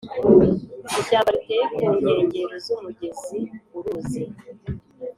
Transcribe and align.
Ishyamba 1.01 1.29
riteye 1.35 1.63
ku 1.73 1.83
nkengero 1.99 2.55
z 2.65 2.67
umugezi 2.75 3.39
uruzi 3.77 4.23